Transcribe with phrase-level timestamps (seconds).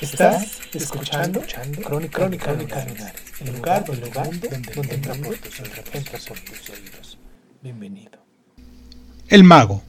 [0.00, 5.60] Estás escuchando, Crónica, Crónica, Crónica Lunares, el lugar, el lugar donde, donde entra por tus
[5.60, 7.18] oídos, entra por tus oídos.
[7.62, 8.18] Bienvenido.
[9.28, 9.82] El mago,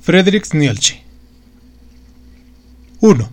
[0.00, 1.04] Friedrich Nietzsche.
[2.98, 3.30] 1.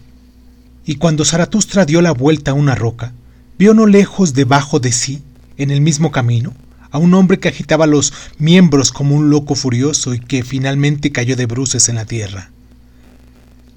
[0.86, 3.12] Y cuando Zaratustra dio la vuelta a una roca,
[3.58, 5.24] vio no lejos debajo de sí,
[5.58, 6.54] en el mismo camino,
[6.92, 11.36] a un hombre que agitaba los miembros como un loco furioso y que finalmente cayó
[11.36, 12.52] de bruces en la tierra.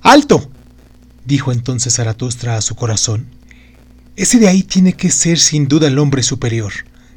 [0.03, 0.51] ¡Alto!
[1.25, 3.27] Dijo entonces Zaratustra a su corazón.
[4.17, 6.73] Ese de ahí tiene que ser sin duda el hombre superior.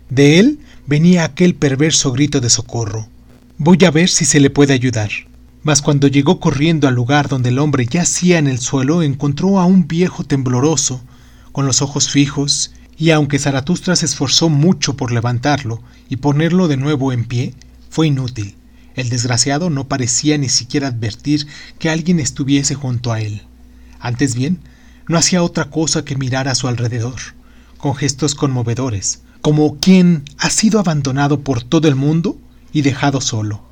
[0.09, 3.07] De él venía aquel perverso grito de socorro.
[3.57, 5.09] Voy a ver si se le puede ayudar.
[5.63, 9.65] Mas cuando llegó corriendo al lugar donde el hombre yacía en el suelo, encontró a
[9.65, 11.03] un viejo tembloroso,
[11.51, 16.77] con los ojos fijos, y aunque Zaratustra se esforzó mucho por levantarlo y ponerlo de
[16.77, 17.53] nuevo en pie,
[17.89, 18.55] fue inútil.
[18.95, 21.47] El desgraciado no parecía ni siquiera advertir
[21.79, 23.41] que alguien estuviese junto a él.
[24.05, 24.59] Antes bien,
[25.07, 27.19] no hacía otra cosa que mirar a su alrededor,
[27.79, 32.37] con gestos conmovedores, como quien ha sido abandonado por todo el mundo
[32.71, 33.63] y dejado solo.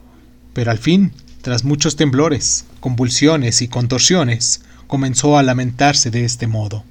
[0.53, 1.11] Pero al fin,
[1.43, 6.83] tras muchos temblores, convulsiones y contorsiones, comenzó a lamentarse de este modo.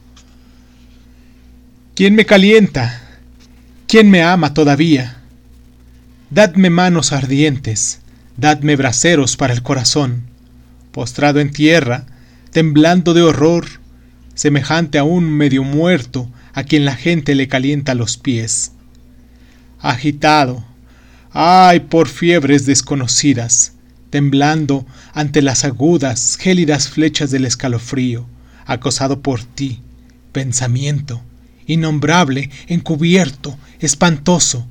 [1.97, 3.03] ¿Quién me calienta?
[3.89, 5.21] ¿Quién me ama todavía?
[6.31, 8.03] Dadme manos ardientes,
[8.37, 10.23] dadme braseros para el corazón.
[10.93, 12.07] Postrado en tierra,
[12.53, 13.67] temblando de horror,
[14.35, 18.73] semejante a un medio muerto a quien la gente le calienta los pies.
[19.81, 20.63] Agitado,
[21.33, 23.73] ay por fiebres desconocidas,
[24.11, 28.27] temblando ante las agudas, gélidas flechas del escalofrío,
[28.67, 29.81] acosado por ti,
[30.33, 31.23] pensamiento,
[31.67, 34.67] innombrable, encubierto, espantoso.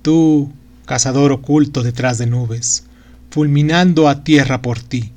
[0.00, 0.50] Tú,
[0.86, 2.84] cazador oculto detrás de nubes,
[3.30, 5.12] fulminando a tierra por ti,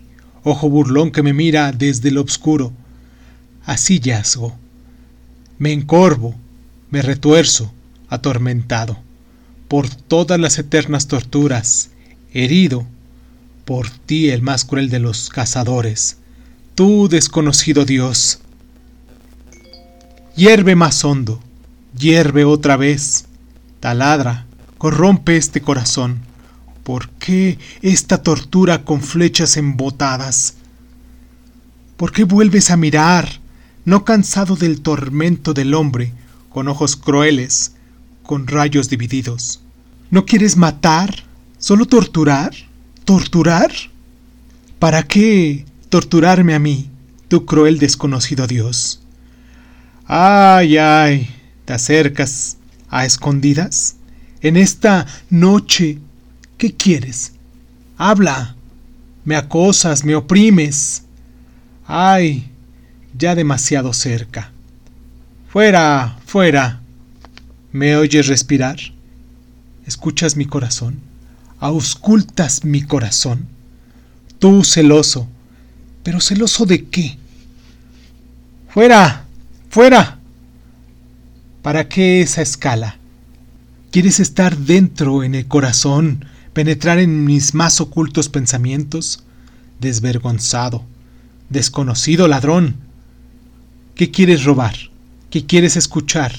[0.45, 2.71] ojo burlón que me mira desde lo obscuro.
[3.65, 4.55] Así yazgo.
[5.57, 6.35] Me encorvo,
[6.91, 7.73] me retuerzo,
[8.07, 8.97] atormentado,
[9.67, 11.89] por todas las eternas torturas,
[12.31, 12.85] herido,
[13.65, 16.17] por ti el más cruel de los cazadores,
[16.75, 18.39] tú desconocido Dios.
[20.35, 21.41] Hierve más hondo,
[21.97, 23.25] hierve otra vez,
[23.79, 24.45] taladra,
[24.77, 26.19] corrompe este corazón.
[26.85, 30.53] ¿Por qué esta tortura con flechas embotadas?
[31.97, 33.27] ¿Por qué vuelves a mirar,
[33.85, 36.13] no cansado del tormento del hombre,
[36.49, 37.71] con ojos crueles,
[38.21, 39.63] con rayos divididos?
[40.11, 41.23] ¿No quieres matar,
[41.57, 42.53] solo torturar?
[43.03, 43.71] ¿Torturar?
[44.77, 46.91] ¿Para qué torturarme a mí,
[47.29, 49.01] tu cruel desconocido Dios?
[50.05, 51.35] Ay, ay,
[51.65, 52.57] ¿te acercas
[52.89, 53.95] a escondidas?
[54.41, 55.97] En esta noche,
[56.57, 57.33] ¿qué quieres?
[57.97, 58.55] Habla,
[59.23, 61.03] me acosas, me oprimes.
[61.87, 62.49] Ay,
[63.17, 64.51] ya demasiado cerca.
[65.49, 66.81] Fuera, fuera.
[67.71, 68.77] ¿Me oyes respirar?
[69.85, 70.99] ¿Escuchas mi corazón?
[71.59, 73.47] ¿Auscultas mi corazón?
[74.39, 75.27] Tú celoso.
[76.03, 77.17] ¿Pero celoso de qué?
[78.69, 79.25] Fuera,
[79.69, 80.19] fuera.
[81.61, 82.97] ¿Para qué esa escala?
[83.91, 89.25] ¿Quieres estar dentro en el corazón, penetrar en mis más ocultos pensamientos?
[89.81, 90.85] Desvergonzado,
[91.49, 92.77] desconocido ladrón.
[93.93, 94.73] ¿Qué quieres robar?
[95.29, 96.31] ¿Qué quieres escuchar?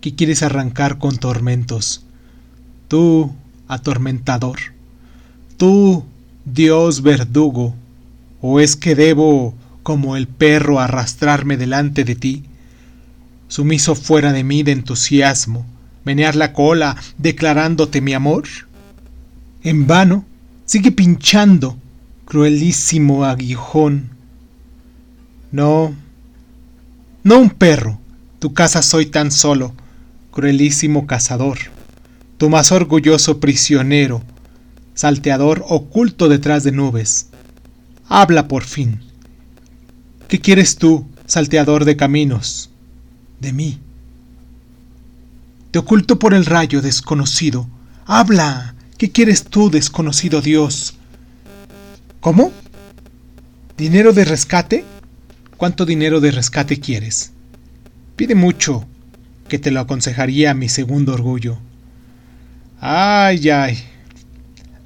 [0.00, 2.04] ¿Qué quieres arrancar con tormentos?
[2.88, 3.32] Tú,
[3.68, 4.58] atormentador.
[5.56, 6.04] Tú,
[6.44, 7.76] Dios verdugo.
[8.40, 9.54] ¿O es que debo,
[9.84, 12.42] como el perro, arrastrarme delante de ti?
[13.46, 15.64] Sumiso fuera de mí de entusiasmo,
[16.04, 18.48] menear la cola declarándote mi amor?
[19.64, 20.26] En vano,
[20.66, 21.78] sigue pinchando,
[22.26, 24.10] cruelísimo aguijón.
[25.52, 25.94] No,
[27.22, 27.98] no un perro,
[28.40, 29.72] tu casa soy tan solo,
[30.32, 31.56] cruelísimo cazador,
[32.36, 34.22] tu más orgulloso prisionero,
[34.92, 37.28] salteador oculto detrás de nubes.
[38.06, 39.00] Habla por fin.
[40.28, 42.68] ¿Qué quieres tú, salteador de caminos?
[43.40, 43.78] De mí.
[45.70, 47.66] Te oculto por el rayo desconocido.
[48.04, 48.73] Habla.
[48.98, 50.94] ¿Qué quieres tú, desconocido Dios?
[52.20, 52.52] ¿Cómo?
[53.76, 54.84] ¿Dinero de rescate?
[55.56, 57.32] ¿Cuánto dinero de rescate quieres?
[58.14, 58.86] Pide mucho,
[59.48, 61.58] que te lo aconsejaría mi segundo orgullo.
[62.80, 63.78] Ay, ay.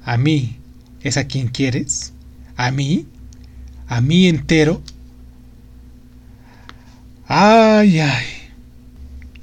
[0.03, 0.57] ¿A mí
[1.01, 2.13] es a quien quieres?
[2.55, 3.05] ¿A mí?
[3.87, 4.81] ¿A mí entero?
[7.27, 8.25] Ay, ay.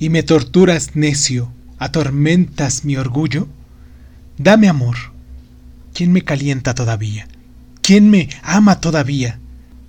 [0.01, 1.53] ¿Y me torturas, necio?
[1.79, 3.47] ¿Atormentas mi orgullo?
[4.39, 4.97] Dame amor.
[5.95, 7.27] ¿Quién me calienta todavía?
[7.81, 9.39] ¿Quién me ama todavía?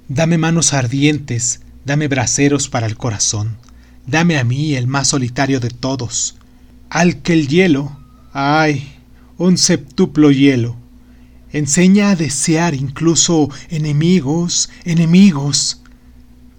[0.08, 3.58] Dame manos ardientes, dame braseros para el corazón.
[4.06, 6.38] Dame a mí el más solitario de todos.
[6.90, 7.98] Al que el hielo,
[8.32, 8.88] ay,
[9.38, 10.78] un septuplo hielo.
[11.52, 15.82] Enseña a desear incluso enemigos, enemigos.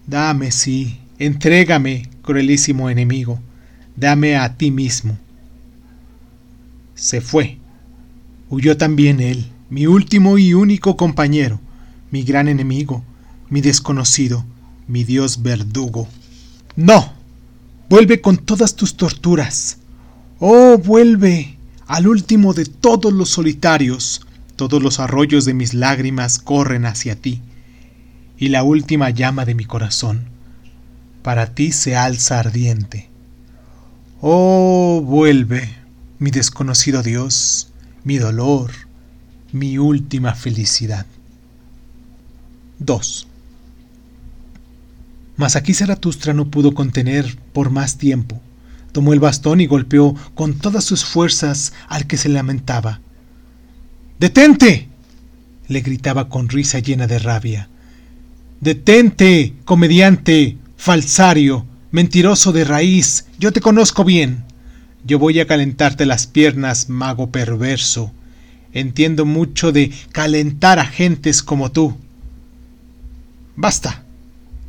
[0.06, 3.40] Dame, sí, entrégame, cruelísimo enemigo.
[3.96, 5.17] Dame a ti mismo.
[6.94, 7.58] Se fue.
[8.50, 11.60] Huyó también él, mi último y único compañero,
[12.10, 13.04] mi gran enemigo,
[13.50, 14.44] mi desconocido,
[14.86, 16.08] mi Dios verdugo.
[16.76, 17.12] No.
[17.88, 19.78] Vuelve con todas tus torturas.
[20.38, 21.56] Oh, vuelve
[21.86, 24.22] al último de todos los solitarios.
[24.56, 27.40] Todos los arroyos de mis lágrimas corren hacia ti.
[28.36, 30.38] Y la última llama de mi corazón
[31.28, 33.10] para ti se alza ardiente.
[34.22, 35.68] Oh, vuelve,
[36.18, 37.67] mi desconocido Dios,
[38.08, 38.70] mi dolor,
[39.52, 41.05] mi última felicidad.
[42.78, 43.26] 2.
[45.37, 48.40] Mas aquí Zaratustra no pudo contener por más tiempo.
[48.93, 53.00] Tomó el bastón y golpeó con todas sus fuerzas al que se lamentaba.
[54.19, 54.88] ¡Detente!
[55.69, 57.69] le gritaba con risa llena de rabia.
[58.62, 63.26] ¡Detente, comediante, falsario, mentiroso de raíz!
[63.38, 64.47] Yo te conozco bien.
[65.04, 68.12] Yo voy a calentarte las piernas, mago perverso.
[68.72, 71.96] Entiendo mucho de calentar a gentes como tú.
[73.56, 74.04] Basta,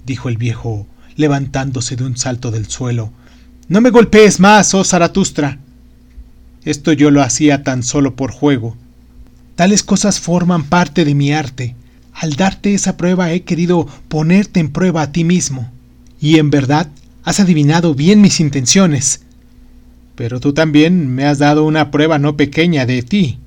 [0.05, 3.11] dijo el viejo, levantándose de un salto del suelo.
[3.67, 5.59] No me golpees más, oh Zaratustra.
[6.65, 8.75] Esto yo lo hacía tan solo por juego.
[9.55, 11.75] Tales cosas forman parte de mi arte.
[12.13, 15.71] Al darte esa prueba he querido ponerte en prueba a ti mismo.
[16.19, 16.87] Y en verdad
[17.23, 19.21] has adivinado bien mis intenciones.
[20.19, 23.39] Pero tú también me has dado una prueba no pequeña de ti.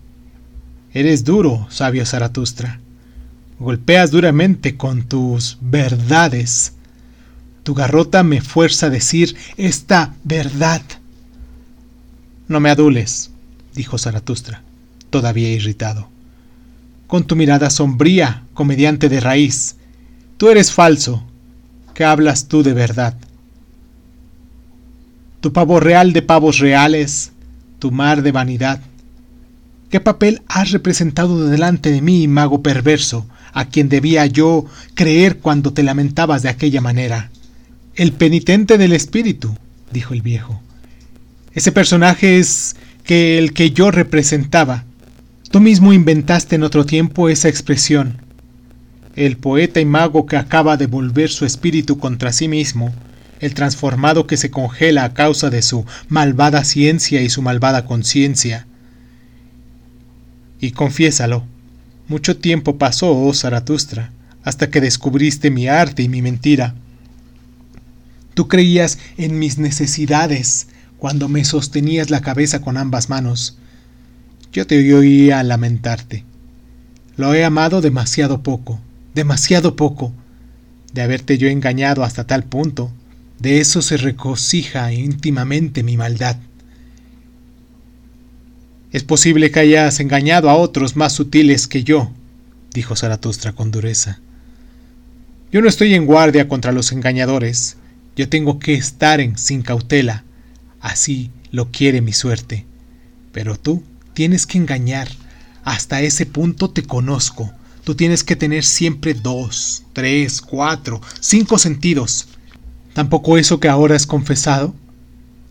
[0.95, 2.81] Eres duro, sabio Zaratustra.
[3.59, 6.73] Golpeas duramente con tus verdades.
[7.63, 10.81] Tu garrota me fuerza a decir esta verdad.
[12.49, 13.31] No me adules,
[13.75, 14.63] dijo Zaratustra,
[15.11, 16.09] todavía irritado.
[17.07, 19.77] Con tu mirada sombría, comediante de raíz,
[20.39, 21.23] tú eres falso.
[21.93, 23.15] ¿Qué hablas tú de verdad?
[25.43, 27.33] Tu pavo real de pavos reales,
[27.81, 28.81] tu mar de vanidad.
[29.91, 35.73] ¿Qué papel has representado delante de mí, mago perverso, a quien debía yo creer cuando
[35.73, 37.31] te lamentabas de aquella manera.
[37.97, 39.55] El penitente del espíritu,
[39.91, 40.63] dijo el viejo.
[41.53, 44.85] Ese personaje es que el que yo representaba.
[45.51, 48.19] Tú mismo inventaste en otro tiempo esa expresión.
[49.17, 52.95] El poeta y mago que acaba de volver su espíritu contra sí mismo,
[53.43, 58.67] el transformado que se congela a causa de su malvada ciencia y su malvada conciencia.
[60.61, 61.45] Y confiésalo,
[62.07, 64.13] mucho tiempo pasó, oh Zaratustra,
[64.45, 66.77] hasta que descubriste mi arte y mi mentira.
[68.35, 73.59] Tú creías en mis necesidades cuando me sostenías la cabeza con ambas manos.
[74.53, 76.25] Yo te oía lamentarte.
[77.17, 78.81] Lo he amado demasiado poco,
[79.17, 80.13] demasiado poco.
[80.93, 82.93] De haberte yo engañado hasta tal punto,
[83.43, 86.37] de eso se regocija íntimamente mi maldad.
[88.93, 92.13] Es posible que hayas engañado a otros más sutiles que yo,
[92.73, 94.21] dijo Zaratustra con dureza.
[95.51, 97.77] Yo no estoy en guardia contra los engañadores.
[98.15, 100.23] Yo tengo que estar en sin cautela.
[100.81, 102.65] Así lo quiere mi suerte.
[103.33, 103.83] Pero tú
[104.15, 105.09] tienes que engañar.
[105.65, 107.51] Hasta ese punto te conozco.
[107.83, 112.29] Tú tienes que tener siempre dos, tres, cuatro, cinco sentidos.
[112.95, 114.75] ¿Tampoco eso que ahora has confesado?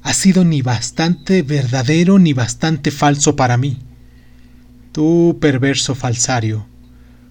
[0.03, 3.77] ha sido ni bastante verdadero ni bastante falso para mí.
[4.91, 6.65] Tú, perverso falsario,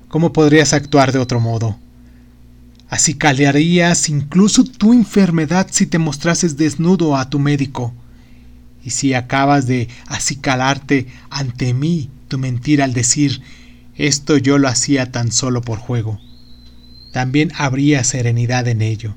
[0.09, 1.79] ¿cómo podrías actuar de otro modo?
[2.89, 7.93] Acicalearías incluso tu enfermedad si te mostrases desnudo a tu médico.
[8.83, 13.43] Y si acabas de acicalarte ante mí tu mentira al decir
[13.95, 16.19] esto yo lo hacía tan solo por juego,
[17.13, 19.15] también habría serenidad en ello.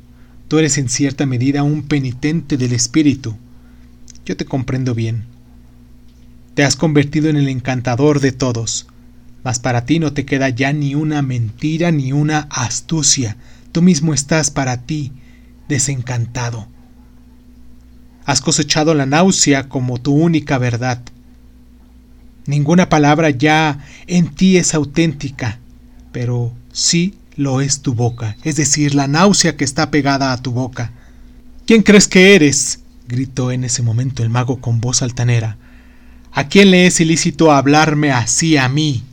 [0.53, 3.35] Tú eres en cierta medida un penitente del espíritu.
[4.23, 5.23] Yo te comprendo bien.
[6.53, 8.85] Te has convertido en el encantador de todos.
[9.43, 13.35] Mas para ti no te queda ya ni una mentira ni una astucia.
[13.71, 15.11] Tú mismo estás para ti
[15.69, 16.67] desencantado.
[18.23, 21.01] Has cosechado la náusea como tu única verdad.
[22.45, 25.57] Ninguna palabra ya en ti es auténtica,
[26.11, 30.51] pero sí lo es tu boca, es decir, la náusea que está pegada a tu
[30.51, 30.91] boca.
[31.65, 32.79] ¿Quién crees que eres?
[33.07, 35.57] gritó en ese momento el mago con voz altanera.
[36.31, 39.03] ¿A quién le es ilícito hablarme así a mí,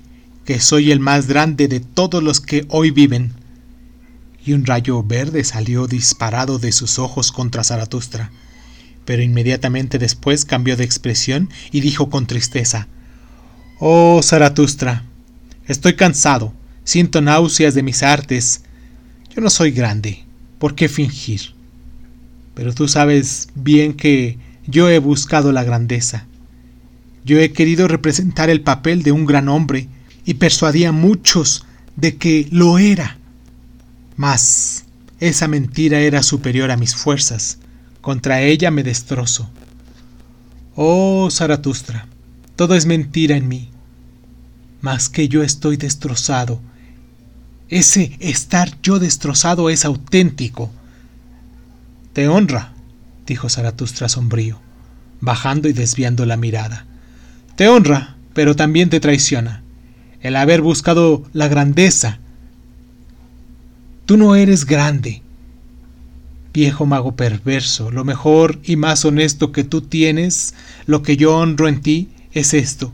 [0.44, 3.32] que soy el más grande de todos los que hoy viven?
[4.44, 8.30] Y un rayo verde salió disparado de sus ojos contra Zaratustra,
[9.04, 12.88] pero inmediatamente después cambió de expresión y dijo con tristeza
[13.78, 15.04] Oh Zaratustra,
[15.66, 18.62] estoy cansado, siento náuseas de mis artes.
[19.34, 20.24] Yo no soy grande,
[20.58, 21.54] ¿por qué fingir?
[22.54, 26.26] Pero tú sabes bien que yo he buscado la grandeza.
[27.24, 29.88] Yo he querido representar el papel de un gran hombre
[30.24, 31.64] y persuadí a muchos
[31.96, 33.18] de que lo era.
[34.16, 34.84] Mas
[35.20, 37.58] esa mentira era superior a mis fuerzas.
[38.00, 39.50] Contra ella me destrozo.
[40.74, 42.06] Oh Zaratustra,
[42.56, 43.70] todo es mentira en mí.
[44.80, 46.60] Mas que yo estoy destrozado.
[47.70, 50.70] Ese estar yo destrozado es auténtico.
[52.12, 52.72] Te honra,
[53.26, 54.58] dijo Zaratustra sombrío,
[55.20, 56.84] bajando y desviando la mirada.
[57.54, 59.62] Te honra, pero también te traiciona.
[60.20, 62.18] El haber buscado la grandeza.
[64.04, 65.22] Tú no eres grande.
[66.52, 70.54] Viejo mago perverso, lo mejor y más honesto que tú tienes,
[70.86, 72.92] lo que yo honro en ti, es esto,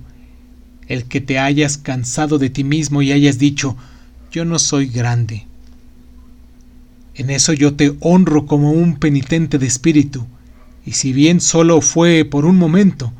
[0.86, 3.78] el que te hayas cansado de ti mismo y hayas dicho,
[4.36, 5.46] yo no soy grande.
[7.14, 10.26] En eso yo te honro como un penitente de espíritu,
[10.84, 13.14] y si bien solo fue por un momento,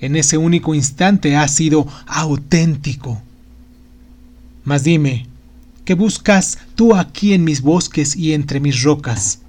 [0.00, 3.22] en ese único instante has sido auténtico.
[4.64, 5.28] Mas dime,
[5.84, 9.42] ¿qué buscas tú aquí en mis bosques y entre mis rocas?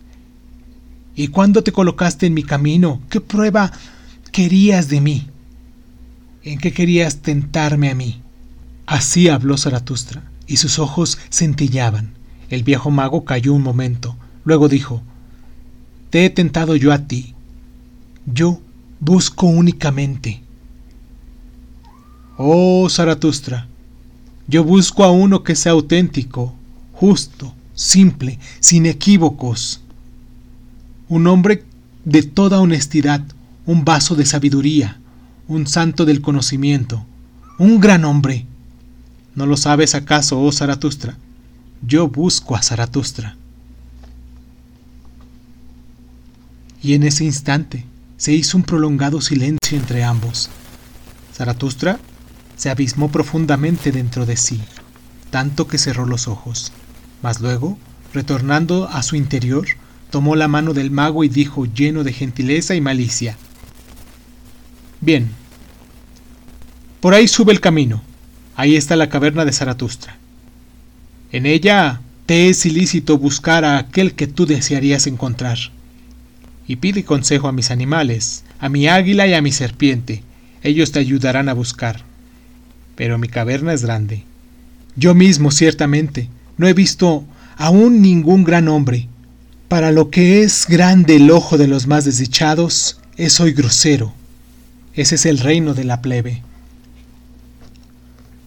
[1.16, 3.02] ¿Y cuándo te colocaste en mi camino?
[3.10, 3.72] ¿Qué prueba
[4.32, 5.28] querías de mí?
[6.44, 8.22] ¿En qué querías tentarme a mí?
[8.86, 12.14] Así habló Zaratustra, y sus ojos centellaban.
[12.50, 14.16] El viejo mago cayó un momento.
[14.46, 15.04] Luego dijo,
[16.10, 17.36] Te he tentado yo a ti.
[18.26, 18.62] Yo
[19.00, 20.42] busco únicamente.
[22.38, 23.68] Oh Zaratustra,
[24.48, 26.54] yo busco a uno que sea auténtico,
[26.94, 29.82] justo, simple, sin equívocos.
[31.10, 31.64] Un hombre
[32.06, 33.24] de toda honestidad,
[33.66, 35.00] un vaso de sabiduría,
[35.48, 37.06] un santo del conocimiento,
[37.58, 38.46] un gran hombre.
[39.38, 41.16] ¿No lo sabes acaso, oh Zaratustra?
[41.86, 43.36] Yo busco a Zaratustra.
[46.82, 47.86] Y en ese instante
[48.18, 50.50] se hizo un prolongado silencio entre ambos.
[51.36, 52.00] Zaratustra
[52.56, 54.60] se abismó profundamente dentro de sí,
[55.30, 56.72] tanto que cerró los ojos.
[57.22, 57.78] Mas luego,
[58.16, 59.68] retornando a su interior,
[60.10, 63.38] tomó la mano del mago y dijo lleno de gentileza y malicia,
[65.00, 65.30] Bien,
[67.02, 68.02] por ahí sube el camino,
[68.58, 70.18] ahí está la caverna de Zaratustra.
[71.32, 75.58] En ella te es ilícito buscar a aquel que tú desearías encontrar.
[76.68, 80.24] Y pide consejo a mis animales, a mi águila y a mi serpiente,
[80.64, 82.02] ellos te ayudarán a buscar.
[82.96, 84.24] Pero mi caverna es grande.
[84.96, 87.24] Yo mismo, ciertamente, no he visto
[87.58, 89.08] aún ningún gran hombre.
[89.68, 94.14] Para lo que es grande el ojo de los más desdichados, es hoy grosero.
[94.96, 96.42] Ese es el reino de la plebe.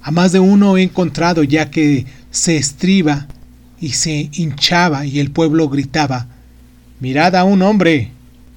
[0.02, 3.26] A más de uno he encontrado ya que se estriba
[3.80, 6.26] y se hinchaba y el pueblo gritaba,
[7.00, 8.10] Mirad a un hombre.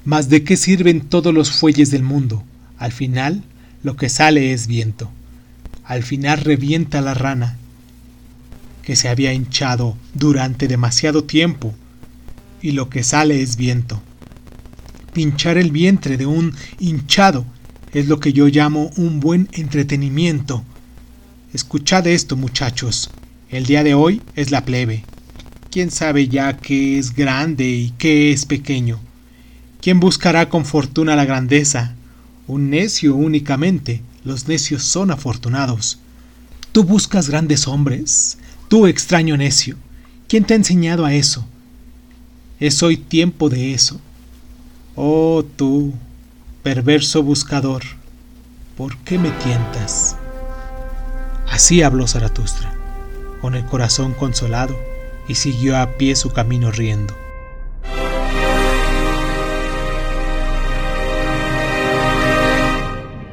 [0.06, 2.44] Mas de qué sirven todos los fuelles del mundo?
[2.78, 3.42] Al final
[3.84, 5.10] lo que sale es viento.
[5.86, 7.58] Al final revienta la rana,
[8.84, 11.74] que se había hinchado durante demasiado tiempo,
[12.62, 14.02] y lo que sale es viento.
[15.14, 17.46] Pinchar el vientre de un hinchado
[17.94, 20.64] es lo que yo llamo un buen entretenimiento.
[21.54, 23.12] Escuchad esto, muchachos.
[23.52, 25.04] El día de hoy es la plebe.
[25.70, 29.00] ¿Quién sabe ya qué es grande y qué es pequeño?
[29.80, 31.94] ¿Quién buscará con fortuna la grandeza?
[32.48, 34.02] Un necio únicamente.
[34.24, 36.00] Los necios son afortunados.
[36.72, 38.40] Tú buscas grandes hombres.
[38.68, 39.78] Tú extraño necio.
[40.28, 41.46] ¿Quién te ha enseñado a eso?
[42.60, 44.02] Es hoy tiempo de eso.
[44.96, 45.94] Oh tú,
[46.64, 47.84] perverso buscador,
[48.76, 50.16] ¿por qué me tientas?
[51.54, 52.74] Así habló Zaratustra
[53.40, 54.76] con el corazón consolado,
[55.28, 57.14] y siguió a pie su camino riendo.